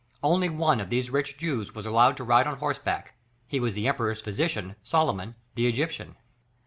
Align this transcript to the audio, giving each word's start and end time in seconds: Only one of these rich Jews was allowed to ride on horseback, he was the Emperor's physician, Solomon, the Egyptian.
Only 0.23 0.49
one 0.49 0.79
of 0.79 0.89
these 0.89 1.11
rich 1.11 1.37
Jews 1.37 1.75
was 1.75 1.85
allowed 1.85 2.17
to 2.17 2.23
ride 2.23 2.47
on 2.47 2.57
horseback, 2.57 3.13
he 3.47 3.59
was 3.59 3.75
the 3.75 3.87
Emperor's 3.87 4.19
physician, 4.19 4.75
Solomon, 4.83 5.35
the 5.53 5.67
Egyptian. 5.67 6.15